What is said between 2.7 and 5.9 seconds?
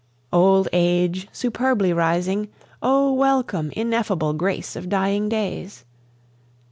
O welcome, ineffable grace of dying days!